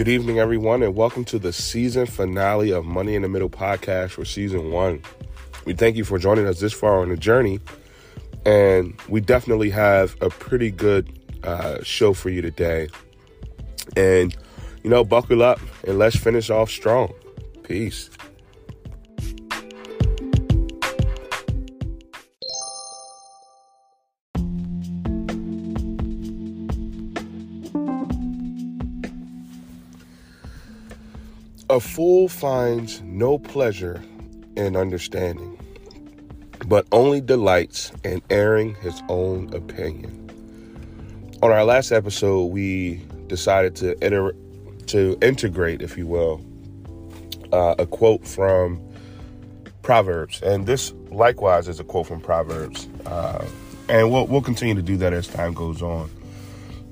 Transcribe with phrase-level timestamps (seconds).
[0.00, 4.12] Good evening, everyone, and welcome to the season finale of Money in the Middle podcast
[4.12, 5.02] for season one.
[5.66, 7.60] We thank you for joining us this far on the journey,
[8.46, 11.12] and we definitely have a pretty good
[11.44, 12.88] uh, show for you today.
[13.94, 14.34] And,
[14.82, 17.12] you know, buckle up and let's finish off strong.
[17.62, 18.08] Peace.
[31.70, 34.02] A fool finds no pleasure
[34.56, 35.56] in understanding,
[36.66, 40.28] but only delights in airing his own opinion.
[41.44, 44.34] On our last episode, we decided to iter-
[44.86, 46.44] to integrate, if you will,
[47.52, 48.82] uh, a quote from
[49.82, 53.46] Proverbs, and this likewise is a quote from Proverbs, uh,
[53.88, 56.10] and we'll we'll continue to do that as time goes on.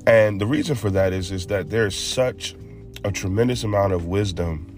[0.07, 2.55] And the reason for that is is that there's such
[3.05, 4.78] a tremendous amount of wisdom,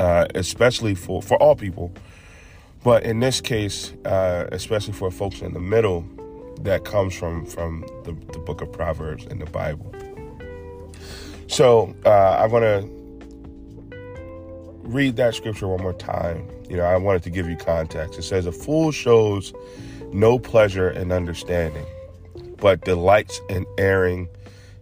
[0.00, 1.92] uh, especially for, for all people,
[2.82, 6.06] but in this case, uh, especially for folks in the middle,
[6.62, 9.94] that comes from from the, the book of Proverbs in the Bible.
[11.48, 12.88] So uh, I'm to
[14.88, 16.48] read that scripture one more time.
[16.68, 18.18] You know, I wanted to give you context.
[18.18, 19.52] It says, "A fool shows
[20.12, 21.86] no pleasure in understanding,
[22.56, 24.28] but delights in airing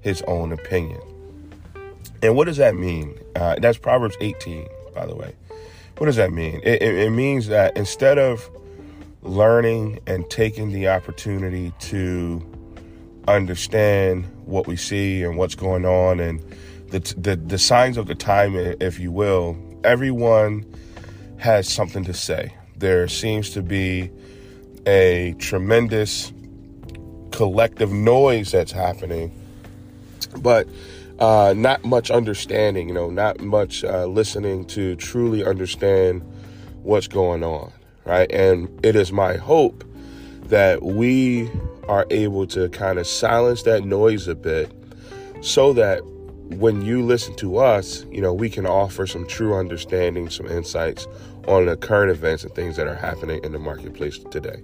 [0.00, 1.00] his own opinion."
[2.22, 3.18] And what does that mean?
[3.34, 4.66] Uh, that's Proverbs 18,
[4.98, 5.32] by the way.
[5.98, 6.60] What does that mean?
[6.64, 8.50] It, it, it, means that instead of
[9.22, 12.44] learning and taking the opportunity to
[13.28, 16.40] understand what we see and what's going on and
[16.90, 20.64] the, the, the signs of the time, if you will, everyone
[21.36, 22.52] has something to say.
[22.76, 24.10] There seems to be
[24.86, 26.32] a tremendous
[27.30, 29.32] collective noise that's happening,
[30.40, 30.68] but
[31.18, 36.22] uh, not much understanding, you know, not much uh, listening to truly understand
[36.82, 37.72] what's going on,
[38.04, 38.30] right?
[38.30, 39.84] And it is my hope
[40.44, 41.50] that we
[41.88, 44.72] are able to kind of silence that noise a bit
[45.40, 46.04] so that
[46.50, 51.06] when you listen to us, you know, we can offer some true understanding, some insights
[51.46, 54.62] on the current events and things that are happening in the marketplace today.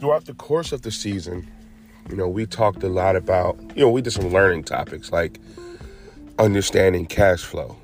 [0.00, 1.46] Throughout the course of the season,
[2.08, 5.40] you know, we talked a lot about, you know, we did some learning topics like
[6.38, 7.76] understanding cash flow,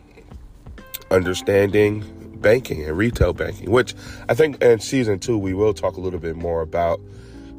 [1.10, 2.04] understanding
[2.40, 3.94] banking and retail banking, which
[4.28, 7.00] I think in season two, we will talk a little bit more about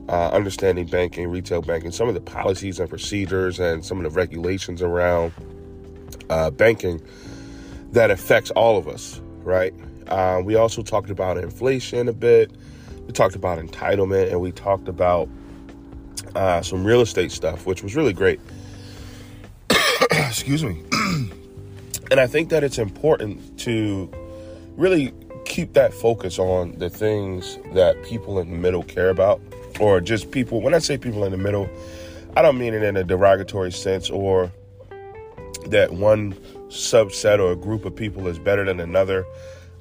[0.10, 4.10] uh, understanding banking, retail banking, some of the policies and procedures and some of the
[4.10, 5.32] regulations around
[6.30, 7.02] uh, banking
[7.92, 9.74] that affects all of us, right?
[10.08, 12.52] Uh, we also talked about inflation a bit.
[13.06, 15.30] We talked about entitlement and we talked about
[16.36, 18.40] uh, some real estate stuff, which was really great.
[20.12, 20.82] Excuse me.
[22.12, 24.12] and I think that it's important to
[24.76, 25.14] really
[25.46, 29.42] keep that focus on the things that people in the middle care about,
[29.80, 30.62] or just people.
[30.62, 31.70] When I say people in the middle,
[32.36, 34.52] I don't mean it in a derogatory sense or
[35.68, 36.34] that one
[36.70, 39.26] subset or a group of people is better than another.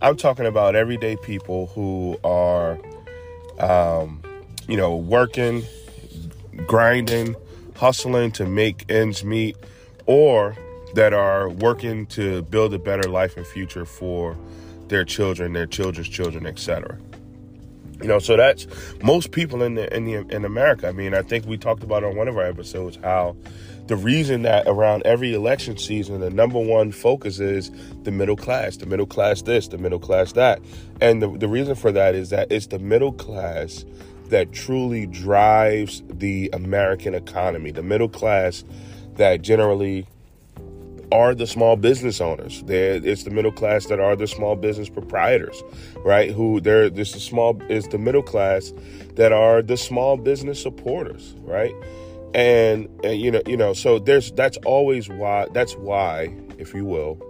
[0.01, 2.79] I'm talking about everyday people who are,
[3.59, 4.23] um,
[4.69, 5.63] you know, working
[6.73, 7.37] grinding,
[7.77, 9.55] hustling to make ends meet,
[10.07, 10.57] or
[10.95, 14.35] that are working to build a better life and future for
[14.89, 16.97] their children, their children's children, etc.
[18.01, 18.67] You know, so that's
[19.03, 20.89] most people in the, in the in America.
[20.89, 23.37] I mean, I think we talked about on one of our episodes how
[23.87, 27.71] the reason that around every election season, the number one focus is
[28.05, 30.63] the middle class, the middle class this, the middle class that.
[31.03, 33.85] And the, the reason for that is that it's the middle class
[34.33, 38.65] that truly drives the American economy, the middle class
[39.17, 40.07] that generally
[41.13, 42.63] are the small business owners.
[42.63, 45.63] They're, it's the middle class that are the small business proprietors,
[45.99, 46.31] right?
[46.31, 48.73] Who they're this is small is the middle class
[49.17, 51.75] that are the small business supporters, right?
[52.35, 56.87] And, and you know, you know, so there's that's always why that's why, if you
[56.87, 57.21] will,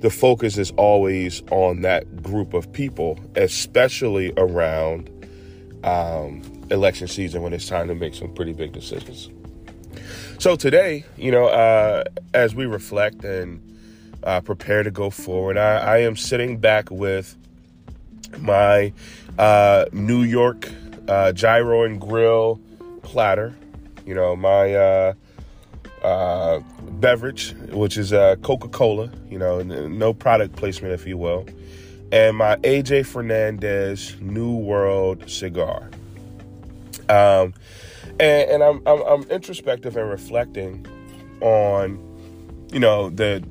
[0.00, 5.08] the focus is always on that group of people, especially around
[5.84, 9.28] um, election season when it's time to make some pretty big decisions.
[10.38, 13.60] So today, you know, uh, as we reflect and
[14.24, 17.36] uh, prepare to go forward, I, I, am sitting back with
[18.38, 18.92] my
[19.38, 20.68] uh, New York
[21.06, 22.58] uh, gyro and grill
[23.02, 23.54] platter.
[24.06, 25.12] You know, my uh,
[26.02, 26.60] uh,
[26.92, 28.10] beverage, which is
[28.42, 29.10] Coca Cola.
[29.30, 31.46] You know, no product placement, if you will
[32.14, 35.90] and my AJ Fernandez New World cigar.
[37.08, 37.52] Um,
[38.20, 40.86] and, and I'm, I'm I'm introspective and reflecting
[41.40, 41.98] on
[42.72, 43.42] you know the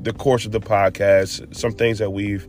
[0.00, 2.48] the course of the podcast, some things that we've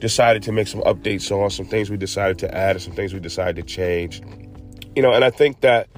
[0.00, 3.20] decided to make some updates on, some things we decided to add, some things we
[3.20, 4.20] decided to change.
[4.96, 5.88] You know, and I think that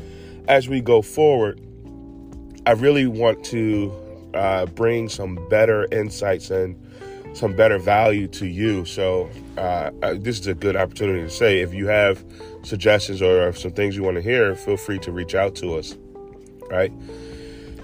[0.49, 1.58] as we go forward,
[2.66, 6.76] I really want to uh, bring some better insights and
[7.34, 8.84] some better value to you.
[8.84, 12.25] So uh, this is a good opportunity to say if you have
[12.62, 15.96] suggestions or some things you want to hear, feel free to reach out to us.
[16.70, 16.92] Right.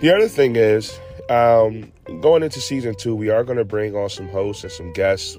[0.00, 0.98] The other thing is
[1.30, 4.92] um, going into season two, we are going to bring on some hosts and some
[4.92, 5.38] guests.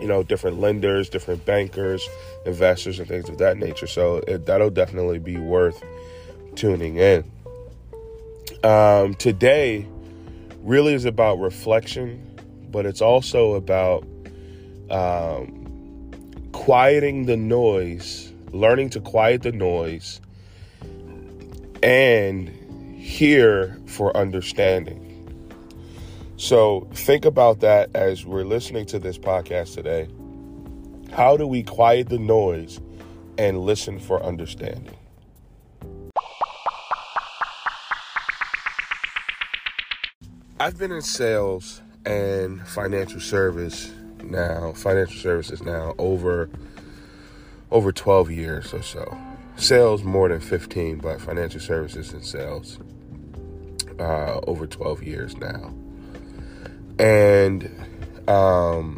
[0.00, 2.08] You know, different lenders, different bankers,
[2.44, 3.86] investors, and things of that nature.
[3.86, 5.80] So it, that'll definitely be worth
[6.56, 7.30] tuning in.
[8.64, 9.86] Um, today
[10.62, 12.31] really is about reflection
[12.72, 14.04] but it's also about
[14.90, 16.10] um,
[16.52, 20.20] quieting the noise, learning to quiet the noise,
[21.82, 22.48] and
[22.98, 25.08] hear for understanding.
[26.36, 30.08] So think about that as we're listening to this podcast today.
[31.12, 32.80] How do we quiet the noise
[33.38, 34.96] and listen for understanding?
[40.58, 46.48] I've been in sales and financial service now, financial services now over
[47.70, 49.16] over 12 years or so.
[49.56, 52.78] Sales more than 15, but financial services and sales
[53.98, 55.72] uh, over 12 years now.
[56.98, 57.70] And
[58.28, 58.96] um,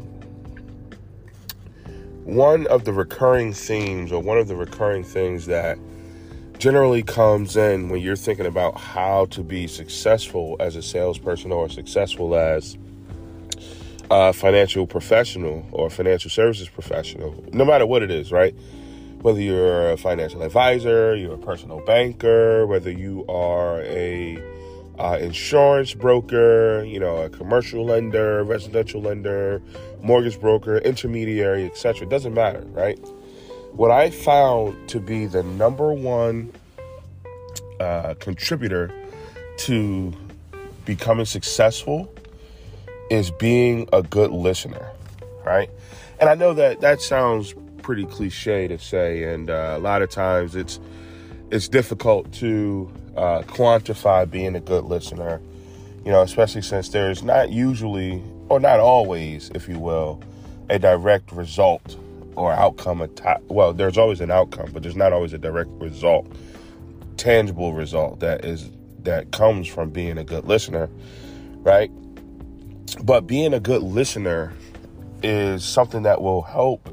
[2.24, 5.78] one of the recurring themes, or one of the recurring things that
[6.58, 11.68] generally comes in when you're thinking about how to be successful as a salesperson or
[11.68, 12.76] successful as
[14.10, 18.54] uh, financial professional or financial services professional, no matter what it is, right?
[19.20, 24.42] Whether you're a financial advisor, you're a personal banker, whether you are a
[24.98, 29.62] uh, insurance broker, you know, a commercial lender, residential lender,
[30.02, 32.06] mortgage broker, intermediary, etc.
[32.06, 32.98] It doesn't matter, right?
[33.72, 36.52] What I found to be the number one
[37.80, 38.92] uh, contributor
[39.56, 40.12] to
[40.84, 42.12] becoming successful
[43.14, 44.90] is being a good listener,
[45.44, 45.70] right?
[46.20, 50.10] And I know that that sounds pretty cliche to say, and uh, a lot of
[50.10, 50.80] times it's
[51.50, 55.40] it's difficult to uh, quantify being a good listener,
[56.04, 60.20] you know, especially since there's not usually, or not always, if you will,
[60.70, 61.96] a direct result
[62.36, 63.02] or outcome.
[63.02, 66.26] Att- well, there's always an outcome, but there's not always a direct result,
[67.16, 68.70] tangible result that is
[69.02, 70.88] that comes from being a good listener,
[71.58, 71.90] right?
[73.02, 74.52] But being a good listener
[75.22, 76.88] is something that will help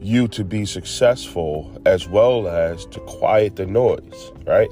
[0.00, 4.70] you to be successful as well as to quiet the noise, right?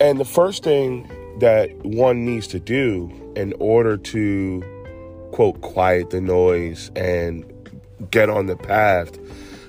[0.00, 1.10] And the first thing
[1.40, 4.62] that one needs to do in order to
[5.32, 7.44] quote quiet the noise and
[8.10, 9.18] get on the path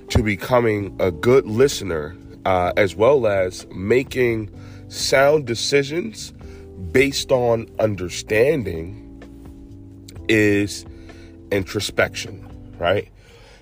[0.09, 2.15] to becoming a good listener
[2.45, 4.49] uh, as well as making
[4.87, 6.31] sound decisions
[6.91, 9.05] based on understanding
[10.29, 10.85] is
[11.51, 12.47] introspection,
[12.77, 13.09] right?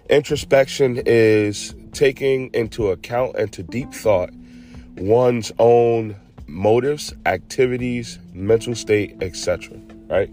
[0.10, 4.30] Introspection is taking into account and to deep thought
[4.97, 6.16] one's own
[6.47, 9.78] motives, activities, mental state, etc.
[10.07, 10.30] Right?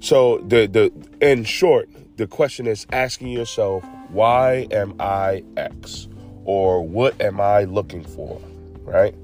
[0.00, 6.08] So the the in short, the question is asking yourself, why am I X?
[6.44, 8.40] Or what am I looking for?
[8.82, 9.14] Right?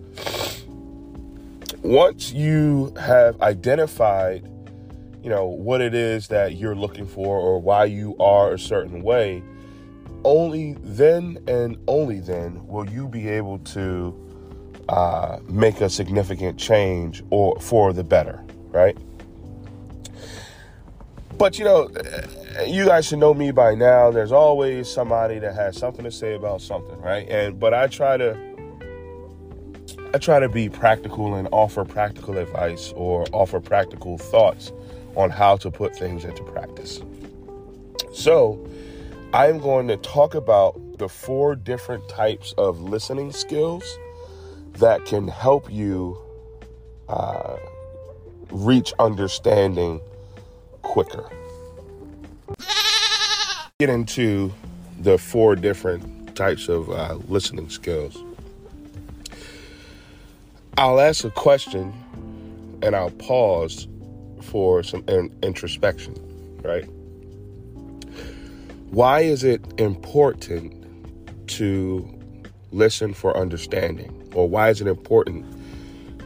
[1.83, 4.49] Once you have identified
[5.25, 9.03] you know, what it is that you're looking for or why you are a certain
[9.03, 9.43] way,
[10.23, 14.15] only then and only then will you be able to
[14.91, 18.99] uh, make a significant change or for the better, right?
[21.39, 21.91] But you know,
[22.67, 24.11] you guys should know me by now.
[24.11, 27.27] There's always somebody that has something to say about something, right?
[27.31, 28.39] And but I try to
[30.13, 34.71] I try to be practical and offer practical advice or offer practical thoughts
[35.17, 37.01] on how to put things into practice.
[38.13, 38.67] So,
[39.33, 43.99] I'm going to talk about the four different types of listening skills
[44.75, 46.17] that can help you
[47.09, 47.57] uh,
[48.51, 50.01] reach understanding
[50.83, 51.29] quicker.
[53.81, 54.53] Get into
[55.01, 58.23] the four different types of uh, listening skills.
[60.79, 61.93] I'll ask a question
[62.83, 63.89] and I'll pause
[64.45, 66.15] for some in- introspection,
[66.63, 66.85] right?
[68.91, 70.85] Why is it important
[71.49, 72.09] to
[72.71, 74.31] listen for understanding?
[74.35, 75.45] Or why is it important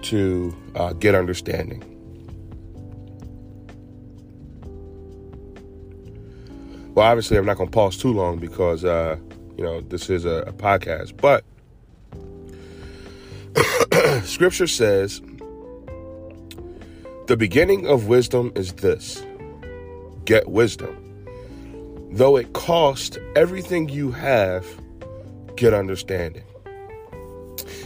[0.04, 1.82] to uh, get understanding?
[6.94, 9.16] Well, obviously, I'm not going to pause too long because, uh,
[9.56, 11.16] you know, this is a, a podcast.
[11.16, 11.44] But
[14.26, 15.22] scripture says,
[17.28, 19.22] the beginning of wisdom is this
[20.24, 20.96] get wisdom.
[22.10, 24.66] Though it cost everything you have,
[25.54, 26.44] get understanding.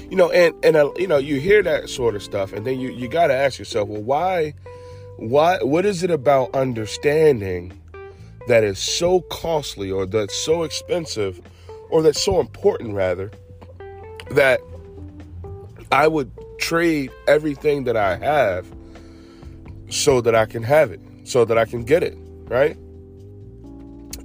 [0.09, 2.79] You know, and and uh, you know, you hear that sort of stuff, and then
[2.79, 4.55] you you got to ask yourself, well, why,
[5.17, 7.73] why, what is it about understanding
[8.47, 11.41] that is so costly, or that's so expensive,
[11.91, 13.33] or that's so important, rather,
[14.31, 14.61] that
[15.91, 18.73] I would trade everything that I have
[19.93, 22.17] so that I can have it, so that I can get it,
[22.49, 22.77] right?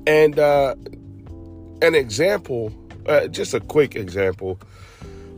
[0.06, 0.76] And uh,
[1.82, 2.72] an example,
[3.06, 4.60] uh, just a quick example,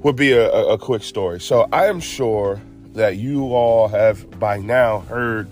[0.03, 1.41] would be a, a quick story.
[1.41, 2.61] So I am sure
[2.93, 5.49] that you all have by now heard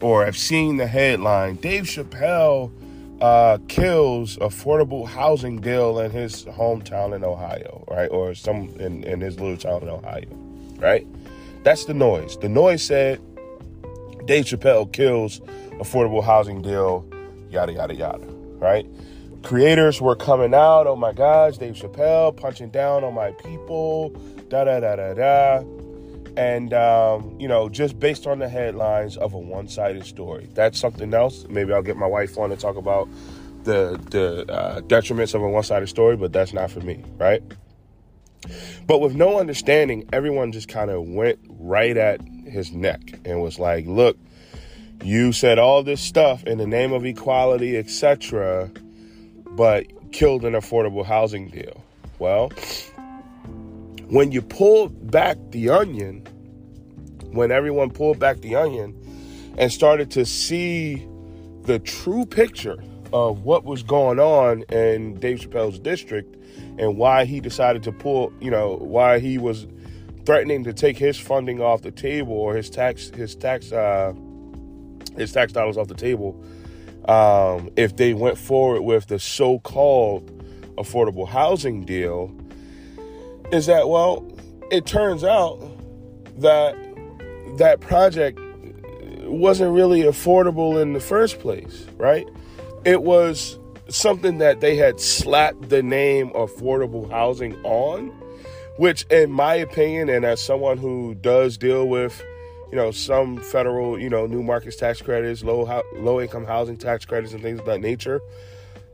[0.00, 2.72] or have seen the headline Dave Chappelle
[3.20, 8.08] uh, kills affordable housing deal in his hometown in Ohio, right?
[8.10, 10.26] Or some in, in his little town in Ohio,
[10.78, 11.06] right?
[11.62, 12.38] That's the noise.
[12.38, 13.20] The noise said
[14.26, 15.40] Dave Chappelle kills
[15.80, 17.08] affordable housing deal,
[17.50, 18.26] yada, yada, yada,
[18.58, 18.86] right?
[19.42, 24.10] Creators were coming out, oh my gosh, Dave Chappelle punching down on my people,
[24.48, 25.64] da da da da da.
[26.36, 30.48] And, um, you know, just based on the headlines of a one sided story.
[30.54, 31.44] That's something else.
[31.48, 33.08] Maybe I'll get my wife on to talk about
[33.64, 37.42] the, the uh, detriments of a one sided story, but that's not for me, right?
[38.86, 43.58] But with no understanding, everyone just kind of went right at his neck and was
[43.58, 44.16] like, look,
[45.02, 48.70] you said all this stuff in the name of equality, etc.,
[49.52, 51.82] but killed an affordable housing deal.
[52.18, 52.50] Well,
[54.08, 56.26] when you pulled back the onion,
[57.32, 58.96] when everyone pulled back the onion
[59.56, 61.06] and started to see
[61.62, 66.36] the true picture of what was going on in Dave Chappelle's district
[66.78, 69.66] and why he decided to pull, you know, why he was
[70.24, 74.12] threatening to take his funding off the table or his tax his tax uh,
[75.16, 76.42] his tax dollars off the table
[77.06, 80.30] um, if they went forward with the so-called
[80.76, 82.34] affordable housing deal
[83.52, 84.26] is that well
[84.70, 85.58] it turns out
[86.38, 86.76] that
[87.56, 88.38] that project
[89.24, 92.26] wasn't really affordable in the first place right?
[92.84, 93.58] It was
[93.88, 98.10] something that they had slapped the name affordable housing on
[98.80, 102.24] which in my opinion and as someone who does deal with
[102.70, 107.04] you know some federal you know new markets tax credits low low income housing tax
[107.04, 108.22] credits and things of that nature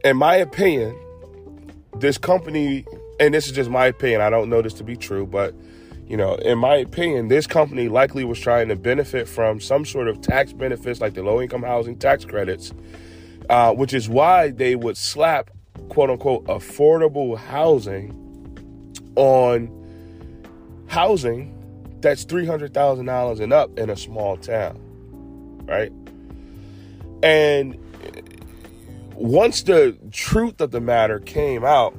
[0.03, 0.93] in my opinion
[1.99, 2.85] this company
[3.21, 5.55] and this is just my opinion i don't know this to be true but
[6.09, 10.09] you know in my opinion this company likely was trying to benefit from some sort
[10.09, 12.73] of tax benefits like the low income housing tax credits
[13.51, 15.49] uh, which is why they would slap
[15.91, 18.25] quote unquote affordable housing
[19.15, 19.76] on
[20.87, 21.53] housing
[22.01, 24.79] that's $300,000 and up in a small town,
[25.65, 25.93] right?
[27.23, 27.79] And
[29.15, 31.97] once the truth of the matter came out,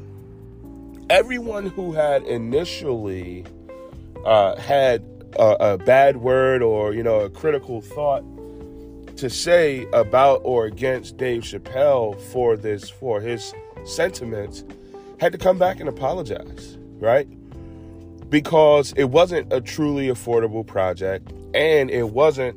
[1.10, 3.46] everyone who had initially
[4.26, 5.04] uh, had
[5.38, 8.24] a, a bad word or, you know, a critical thought
[9.18, 13.54] to say about or against Dave Chappelle for this, for his
[13.84, 14.64] sentiments,
[15.20, 17.28] had to come back and apologize, right?
[18.30, 22.56] Because it wasn't a truly affordable project and it wasn't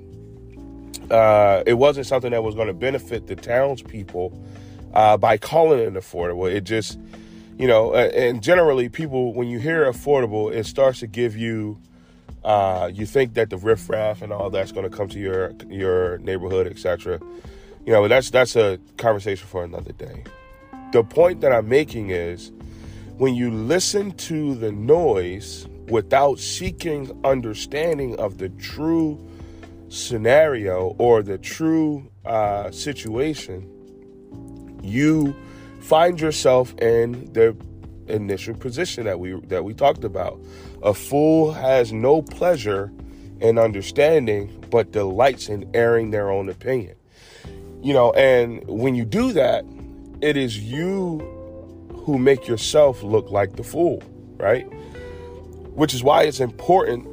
[1.11, 4.33] uh, it wasn't something that was going to benefit the townspeople
[4.95, 6.53] uh, by calling it affordable.
[6.53, 6.99] It just,
[7.59, 11.81] you know, and generally people, when you hear affordable, it starts to give you,
[12.45, 16.19] uh, you think that the riffraff and all that's going to come to your your
[16.19, 17.21] neighborhood, etc.
[17.85, 20.25] You know, that's that's a conversation for another day.
[20.93, 22.53] The point that I'm making is
[23.21, 29.23] when you listen to the noise without seeking understanding of the true
[29.91, 33.69] scenario or the true uh, situation,
[34.83, 35.37] you
[35.81, 37.55] find yourself in the
[38.07, 40.41] initial position that we that we talked about.
[40.83, 42.91] A fool has no pleasure
[43.41, 46.97] in understanding, but delights in airing their own opinion.
[47.83, 49.67] You know, and when you do that,
[50.23, 51.37] it is you
[52.11, 54.03] who make yourself look like the fool,
[54.37, 54.65] right?
[55.77, 57.07] Which is why it's important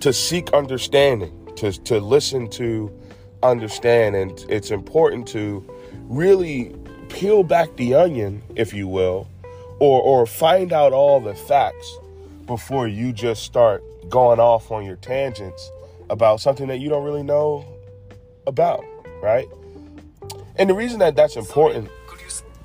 [0.00, 2.92] to seek understanding, to, to listen to
[3.44, 5.64] understand, and it's important to
[6.08, 6.74] really
[7.10, 9.28] peel back the onion, if you will,
[9.78, 11.96] or or find out all the facts
[12.46, 15.70] before you just start going off on your tangents
[16.08, 17.64] about something that you don't really know
[18.48, 18.84] about,
[19.22, 19.46] right?
[20.56, 21.88] And the reason that that's important,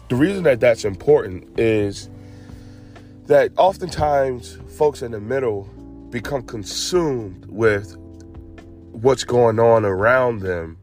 [0.10, 2.10] the reason that that's important is
[3.26, 5.64] that oftentimes folks in the middle
[6.12, 7.98] become consumed with
[8.92, 10.78] what's going on around them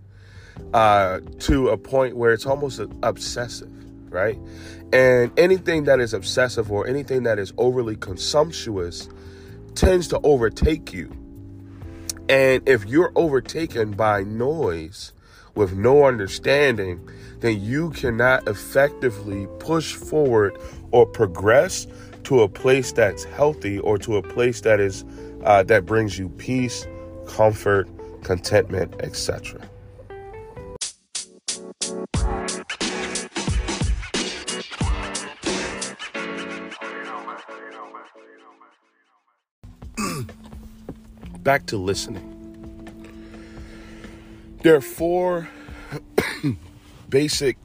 [0.75, 3.71] uh, to a point where it's almost obsessive,
[4.13, 4.39] right?
[4.93, 9.09] And anything that is obsessive or anything that is overly consumptuous
[9.75, 11.11] tends to overtake you.
[12.29, 15.13] And if you're overtaken by noise
[15.55, 17.09] with no understanding,
[17.41, 20.57] then you cannot effectively push forward
[20.91, 21.87] or progress
[22.25, 25.05] to a place that's healthy or to a place that is
[25.45, 26.87] uh, that brings you peace,
[27.27, 27.89] comfort,
[28.23, 29.61] contentment, etc.
[41.43, 42.32] Back to listening.
[44.63, 45.49] There are four
[47.09, 47.57] basic.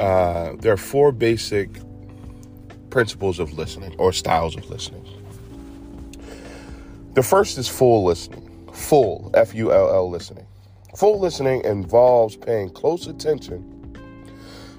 [0.00, 1.70] Uh, there are four basic
[2.90, 5.04] principles of listening or styles of listening.
[7.14, 8.44] The first is full listening.
[8.72, 10.46] Full, F U L L listening.
[10.96, 13.64] Full listening involves paying close attention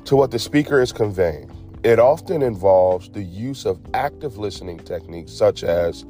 [0.04, 1.50] to what the speaker is conveying.
[1.82, 6.06] It often involves the use of active listening techniques such as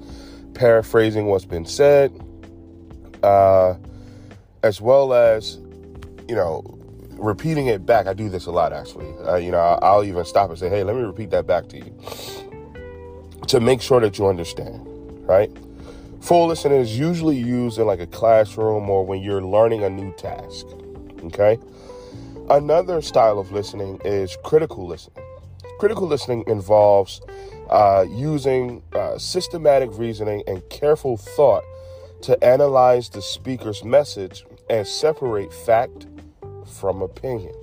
[0.56, 2.12] paraphrasing what's been said,
[3.22, 3.76] uh,
[4.64, 5.58] as well as,
[6.28, 6.64] you know,
[7.12, 8.08] repeating it back.
[8.08, 9.12] I do this a lot actually.
[9.28, 11.78] Uh, you know, I'll, even stop and say, hey, let me repeat that back to
[11.78, 11.94] you
[13.48, 14.86] to make sure that you understand,
[15.28, 15.52] right?
[16.22, 20.14] Full listening is usually used in like a classroom or when you're learning a new
[20.14, 20.66] task.
[21.26, 21.58] Okay.
[22.50, 25.24] Another style of listening is critical listening.
[25.80, 27.22] Critical listening involves
[27.70, 31.64] uh, using uh, systematic reasoning and careful thought
[32.22, 36.08] to analyze the speaker's message and separate fact
[36.66, 37.54] from opinion.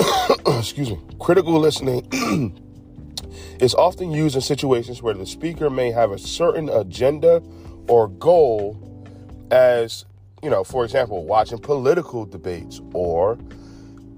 [0.46, 1.00] Excuse me.
[1.18, 2.06] Critical listening
[3.60, 7.42] is often used in situations where the speaker may have a certain agenda
[7.88, 9.06] or goal,
[9.50, 10.04] as,
[10.42, 13.38] you know, for example, watching political debates or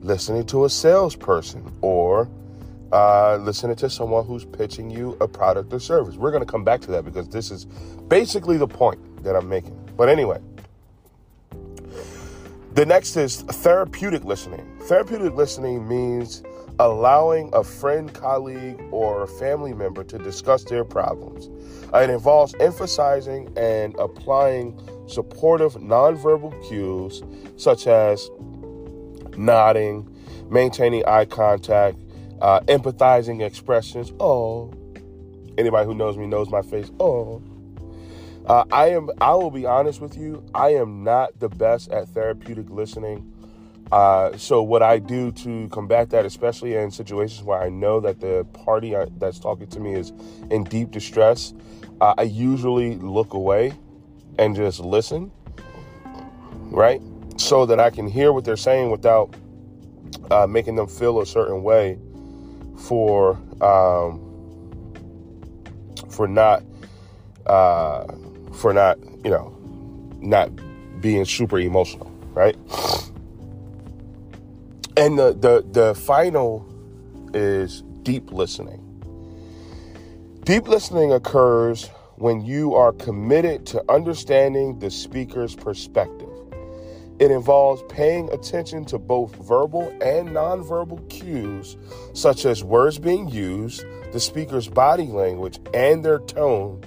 [0.01, 2.29] listening to a salesperson or
[2.93, 6.17] uh, listening to someone who's pitching you a product or service.
[6.17, 7.65] We're going to come back to that because this is
[8.09, 9.77] basically the point that I'm making.
[9.97, 10.41] But anyway,
[12.77, 14.79] the next is therapeutic listening.
[14.83, 16.43] Therapeutic listening means
[16.79, 21.49] allowing a friend, colleague, or family member to discuss their problems.
[21.95, 27.23] Uh, it involves emphasizing and applying supportive nonverbal cues
[27.57, 28.31] such as
[29.39, 30.07] nodding,
[30.51, 31.97] maintaining eye contact,
[32.43, 34.13] uh, empathizing expressions.
[34.21, 34.71] Oh,
[35.57, 36.91] anybody who knows me knows my face.
[37.01, 37.43] Oh.
[38.47, 39.11] Uh, I am.
[39.21, 40.45] I will be honest with you.
[40.55, 43.33] I am not the best at therapeutic listening.
[43.91, 48.21] Uh, so what I do to combat that, especially in situations where I know that
[48.21, 50.13] the party that's talking to me is
[50.51, 51.55] in deep distress,
[52.01, 53.75] uh, I usually look away
[54.39, 55.31] and just listen,
[56.71, 57.01] right,
[57.37, 59.35] so that I can hear what they're saying without
[60.31, 61.99] uh, making them feel a certain way
[62.77, 64.23] for um,
[66.11, 66.65] for not
[67.47, 68.07] uh,
[68.57, 69.57] for not you know
[70.21, 70.51] not
[71.01, 72.57] being super emotional, right?
[74.97, 76.67] And the, the, the final
[77.35, 78.83] is deep listening.
[80.45, 86.31] Deep listening occurs when you are committed to understanding the speaker's perspective.
[87.19, 91.77] It involves paying attention to both verbal and nonverbal cues,
[92.15, 96.85] such as words being used, the speaker's body language, and their tone.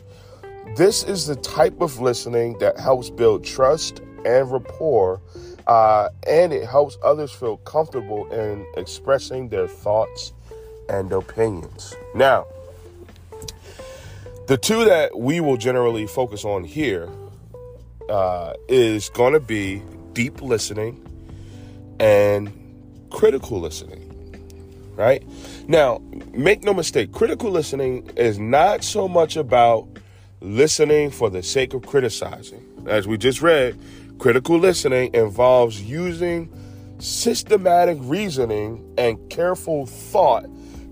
[0.76, 5.22] This is the type of listening that helps build trust and rapport
[5.68, 10.34] uh, and it helps others feel comfortable in expressing their thoughts
[10.90, 11.96] and opinions.
[12.16, 12.48] Now,
[14.48, 17.08] the two that we will generally focus on here
[18.10, 21.06] uh, is going to be deep listening
[22.00, 22.52] and
[23.12, 24.06] critical listening.
[24.96, 25.24] Right?
[25.68, 26.02] Now,
[26.34, 29.88] make no mistake, critical listening is not so much about
[30.42, 32.66] listening for the sake of criticizing.
[32.88, 33.78] As we just read,
[34.20, 36.50] Critical listening involves using
[37.00, 40.46] systematic reasoning and careful thought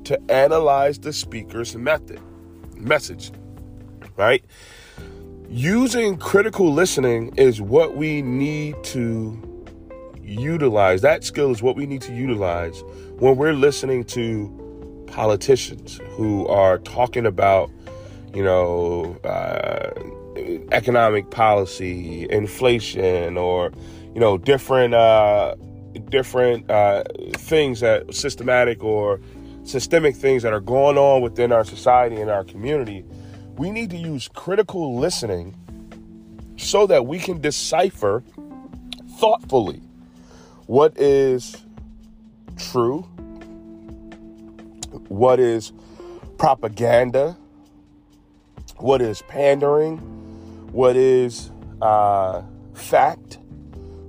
[0.05, 2.21] to analyze the speaker's method
[2.77, 3.31] message.
[4.15, 4.45] Right?
[5.49, 9.67] Using critical listening is what we need to
[10.23, 11.01] utilize.
[11.01, 12.81] That skill is what we need to utilize
[13.19, 17.69] when we're listening to politicians who are talking about,
[18.34, 19.92] you know, uh,
[20.72, 23.72] economic policy, inflation, or
[24.13, 25.56] you know, different uh,
[26.10, 29.20] different uh, things that systematic or
[29.63, 33.04] systemic things that are going on within our society and our community,
[33.58, 35.56] we need to use critical listening
[36.58, 38.24] so that we can decipher
[39.20, 39.82] thoughtfully
[40.68, 41.56] what is
[42.58, 43.02] true,
[45.08, 45.72] what is
[46.38, 47.38] propaganda,
[48.80, 49.98] what is pandering,
[50.72, 53.40] what is uh, fact,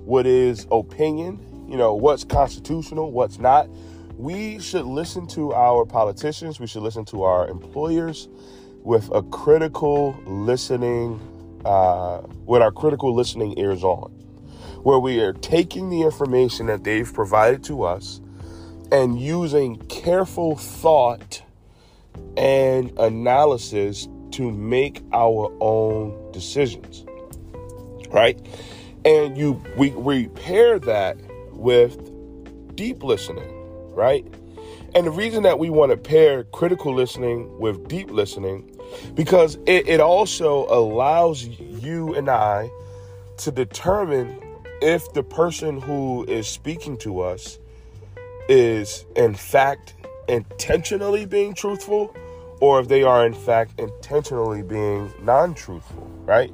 [0.05, 3.67] what is opinion, you know, what's constitutional, what's not.
[4.17, 8.27] We should listen to our politicians, we should listen to our employers
[8.83, 11.19] with a critical listening,
[11.65, 14.11] uh, with our critical listening ears on,
[14.83, 18.21] where we are taking the information that they've provided to us
[18.91, 21.43] and using careful thought
[22.35, 27.05] and analysis to make our own decisions.
[28.09, 28.39] Right?
[29.05, 31.17] And you we, we pair that
[31.53, 31.95] with
[32.75, 33.49] deep listening,
[33.93, 34.25] right?
[34.95, 38.79] And the reason that we want to pair critical listening with deep listening,
[39.13, 42.71] because it, it also allows you and I
[43.37, 44.41] to determine
[44.81, 47.59] if the person who is speaking to us
[48.47, 49.93] is in fact
[50.27, 52.15] intentionally being truthful
[52.59, 56.51] or if they are in fact intentionally being non-truthful, right?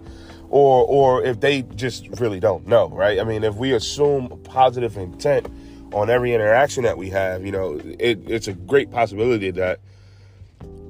[0.49, 3.19] Or or if they just really don't know, right?
[3.19, 5.47] I mean, if we assume positive intent
[5.93, 9.79] on every interaction that we have, you know, it, it's a great possibility that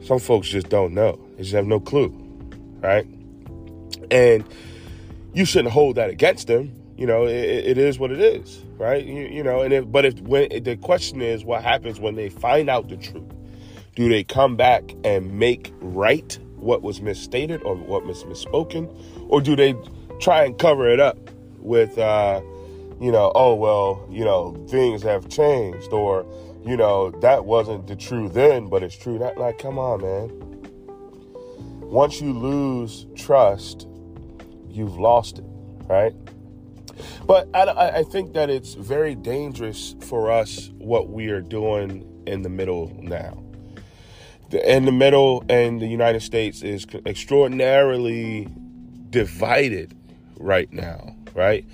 [0.04, 1.20] some folks just don't know.
[1.36, 2.10] They just have no clue,
[2.80, 3.08] right?
[4.12, 4.44] And
[5.34, 6.74] you shouldn't hold that against them.
[6.98, 9.06] You know, it, it is what it is, right?
[9.06, 12.30] You, you know, and if, but if when the question is, what happens when they
[12.30, 13.35] find out the truth?
[13.96, 18.94] Do they come back and make right what was misstated or what was misspoken?
[19.30, 19.74] Or do they
[20.20, 21.18] try and cover it up
[21.60, 22.42] with, uh,
[23.00, 26.26] you know, oh, well, you know, things have changed or,
[26.66, 29.38] you know, that wasn't the true then, but it's true that.
[29.38, 30.30] Like, come on, man.
[31.80, 33.88] Once you lose trust,
[34.68, 35.46] you've lost it,
[35.88, 36.14] right?
[37.26, 42.42] But I, I think that it's very dangerous for us what we are doing in
[42.42, 43.45] the middle now
[44.64, 48.48] in the middle and the United States is extraordinarily
[49.10, 49.96] divided
[50.40, 51.66] right now, right?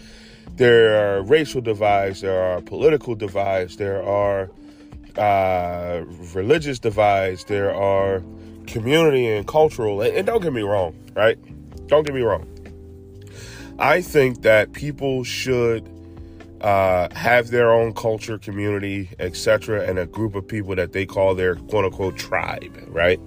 [0.56, 4.50] There are racial divides, there are political divides, there are
[5.17, 8.22] uh, religious divides, there are
[8.67, 10.02] community and cultural.
[10.02, 11.38] And, and don't get me wrong, right?
[11.88, 12.48] Don't get me wrong.
[13.80, 15.89] I think that people should
[16.62, 21.36] uh, have their own culture, community, etc., and a group of people that they call
[21.36, 23.19] their quote unquote tribe, right?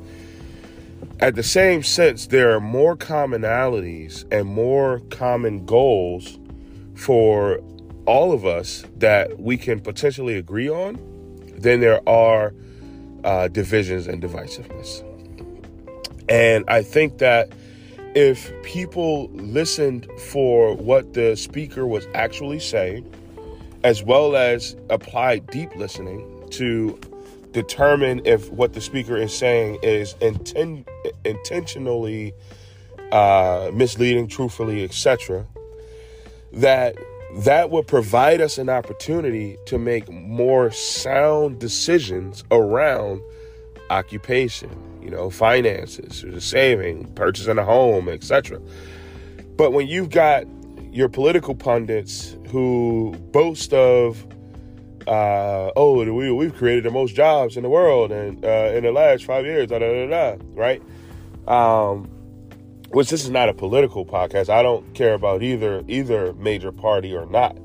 [1.20, 6.38] At the same sense, there are more commonalities and more common goals
[6.94, 7.60] for
[8.06, 10.98] all of us that we can potentially agree on
[11.56, 12.54] than there are
[13.24, 15.02] uh, divisions and divisiveness.
[16.28, 17.52] And I think that
[18.14, 23.10] if people listened for what the speaker was actually saying,
[23.84, 26.98] as well as apply deep listening to
[27.52, 30.86] determine if what the speaker is saying is inten-
[31.24, 32.32] intentionally
[33.12, 35.46] uh, misleading, truthfully, etc.
[36.52, 36.96] That
[37.36, 43.20] that would provide us an opportunity to make more sound decisions around
[43.90, 44.70] occupation,
[45.02, 48.60] you know, finances, saving, purchasing a home, etc.
[49.56, 50.44] But when you've got
[50.90, 54.24] your political pundits who boast of,
[55.08, 58.92] uh, oh, we, we've created the most jobs in the world and uh, in the
[58.92, 60.80] last five years, da da da da, right?
[61.48, 62.04] Um,
[62.90, 64.48] which this is not a political podcast.
[64.50, 67.58] I don't care about either either major party or not,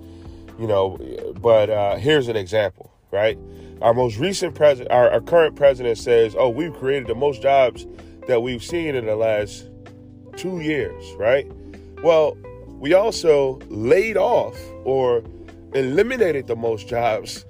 [0.57, 0.97] you know.
[1.39, 3.37] But uh, here's an example, right?
[3.83, 7.85] Our most recent president, our, our current president says, "Oh, we've created the most jobs
[8.27, 9.69] that we've seen in the last
[10.35, 11.45] two years," right?
[12.01, 12.35] Well,
[12.79, 15.21] we also laid off or
[15.73, 17.45] eliminated the most jobs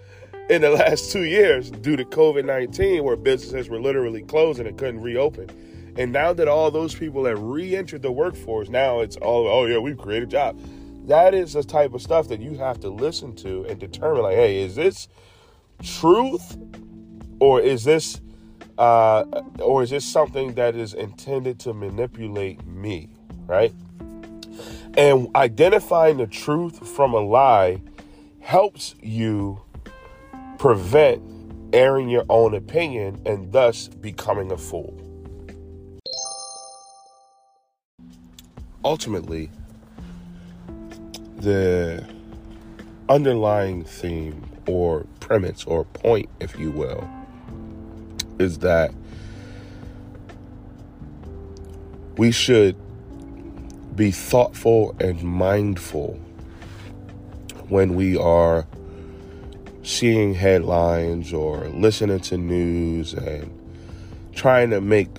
[0.50, 4.78] in the last two years due to COVID 19, where businesses were literally closing and
[4.78, 5.50] couldn't reopen.
[5.98, 9.66] And now that all those people have re entered the workforce, now it's all, oh,
[9.66, 10.64] yeah, we've created jobs.
[11.08, 14.36] That is the type of stuff that you have to listen to and determine, like,
[14.36, 15.08] hey, is this
[15.84, 16.58] truth
[17.40, 18.20] or is this.
[18.78, 19.26] Uh,
[19.60, 23.10] or is this something that is intended to manipulate me,
[23.46, 23.74] right?
[24.98, 27.82] And identifying the truth from a lie
[28.42, 29.62] helps you
[30.58, 31.22] prevent
[31.72, 35.00] airing your own opinion and thus becoming a fool.
[38.84, 39.52] Ultimately,
[41.38, 42.06] the
[43.08, 47.08] underlying theme or premise or point, if you will,
[48.40, 48.92] is that
[52.18, 52.76] we should
[54.00, 56.14] be thoughtful and mindful
[57.68, 58.66] when we are
[59.84, 63.52] seeing headlines or listening to news and
[64.34, 65.10] trying to make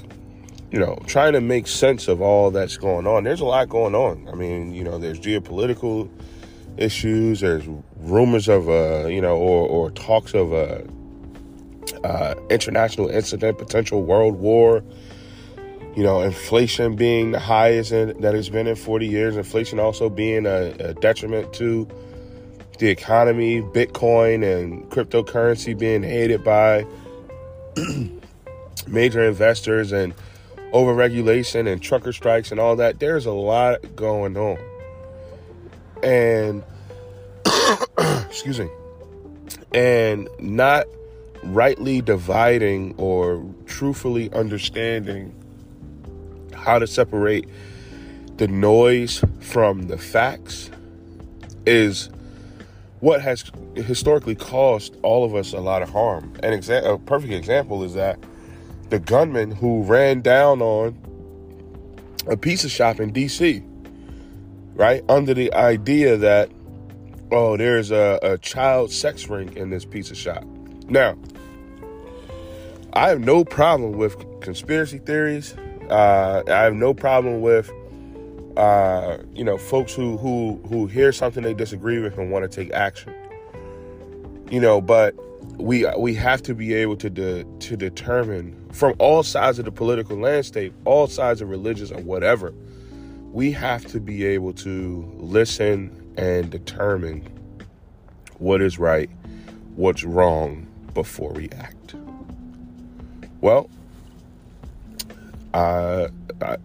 [0.70, 3.22] you know trying to make sense of all that's going on.
[3.22, 4.26] There's a lot going on.
[4.32, 6.08] I mean you know there's geopolitical
[6.78, 10.88] issues there's rumors of uh you know or or talks of a
[12.02, 14.82] uh, international incident potential world war
[15.96, 20.08] you know inflation being the highest in, that it's been in 40 years inflation also
[20.08, 21.88] being a, a detriment to
[22.80, 26.86] the economy, Bitcoin and cryptocurrency being hated by
[28.86, 30.14] major investors and
[30.72, 32.98] overregulation and trucker strikes and all that.
[32.98, 34.58] There's a lot going on.
[36.02, 36.64] And
[38.26, 38.70] excuse me.
[39.72, 40.86] And not
[41.42, 45.34] rightly dividing or truthfully understanding
[46.60, 47.48] how to separate
[48.36, 50.70] the noise from the facts
[51.66, 52.08] is
[53.00, 56.32] what has historically caused all of us a lot of harm.
[56.42, 58.18] An exa- a perfect example is that
[58.90, 60.96] the gunman who ran down on
[62.26, 63.62] a pizza shop in D.C.
[64.74, 66.50] Right under the idea that
[67.32, 70.44] oh, there's a, a child sex ring in this pizza shop.
[70.88, 71.16] Now,
[72.92, 75.54] I have no problem with conspiracy theories.
[75.90, 77.70] Uh, I have no problem with
[78.56, 82.48] uh, you know, folks who who who hear something they disagree with and want to
[82.48, 83.14] take action.
[84.50, 85.14] You know, but
[85.56, 89.72] we we have to be able to de, to determine from all sides of the
[89.72, 92.52] political landscape, all sides of religious or whatever.
[93.32, 97.28] We have to be able to listen and determine
[98.38, 99.08] what is right,
[99.76, 101.94] what's wrong before we act.
[103.40, 103.70] Well,
[105.54, 106.08] uh,
[106.40, 106.56] I,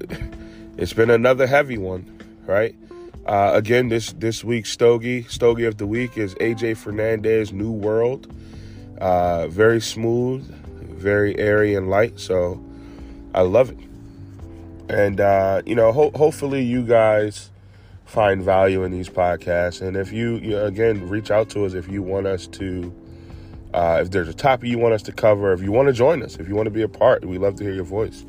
[0.77, 2.75] it's been another heavy one, right?
[3.25, 8.31] Uh, again, this this week's Stogie, Stogie of the week is AJ Fernandez, New World.
[8.99, 10.43] Uh, very smooth,
[10.97, 12.19] very airy and light.
[12.19, 12.63] So
[13.33, 13.79] I love it.
[14.89, 17.49] And uh, you know, ho- hopefully you guys
[18.05, 19.81] find value in these podcasts.
[19.81, 22.93] And if you, you know, again, reach out to us if you want us to.
[23.73, 26.23] Uh, if there's a topic you want us to cover, if you want to join
[26.23, 28.25] us, if you want to be a part, we love to hear your voice.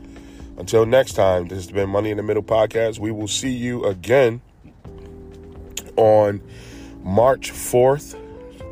[0.58, 2.98] Until next time, this has been Money in the Middle podcast.
[2.98, 4.40] We will see you again
[5.96, 6.40] on
[7.02, 8.18] March 4th.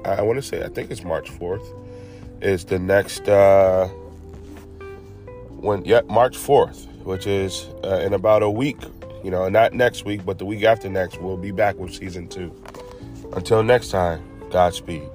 [0.04, 1.64] I want to say, I think it's March 4th,
[2.40, 3.88] is the next, uh,
[5.60, 8.78] when, yeah, March 4th, which is uh, in about a week.
[9.22, 12.28] You know, not next week, but the week after next, we'll be back with season
[12.28, 12.54] two.
[13.32, 15.08] Until next time, Godspeed.